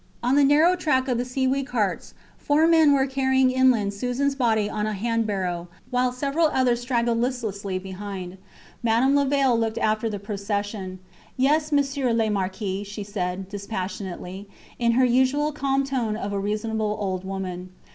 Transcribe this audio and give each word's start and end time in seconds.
On 0.23 0.33
the 0.35 0.43
narrow 0.43 0.75
track 0.75 1.07
of 1.07 1.19
the 1.19 1.25
seaweed 1.25 1.67
carts 1.67 2.15
four 2.39 2.65
men 2.65 2.91
were 2.91 3.05
carrying 3.05 3.51
inland 3.51 3.93
Susans 3.93 4.33
body 4.33 4.67
on 4.67 4.87
a 4.87 4.93
hand 4.93 5.27
barrow, 5.27 5.67
while 5.91 6.11
several 6.11 6.47
others 6.47 6.81
straggled 6.81 7.19
listlessly 7.19 7.77
behind. 7.77 8.39
Madame 8.81 9.13
Levaille 9.15 9.55
looked 9.55 9.77
after 9.77 10.09
the 10.09 10.17
procession. 10.17 10.97
Yes, 11.37 11.71
Monsieur 11.71 12.13
le 12.13 12.31
Marquis, 12.31 12.83
she 12.83 13.03
said 13.03 13.47
dispassionately, 13.47 14.49
in 14.79 14.93
her 14.93 15.05
usual 15.05 15.51
calm 15.51 15.83
tone 15.83 16.15
of 16.17 16.33
a 16.33 16.39
reasonable 16.39 16.97
old 16.99 17.23
woman. 17.23 17.69